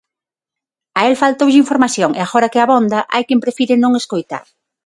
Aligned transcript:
A 1.01 1.01
el 1.09 1.15
faltoulle 1.21 1.61
información, 1.63 2.11
e 2.13 2.19
agora 2.23 2.51
que 2.53 2.59
abonda, 2.61 2.99
hai 3.13 3.23
quen 3.27 3.43
prefire 3.43 3.75
non 3.83 3.97
escoitar. 4.01 4.43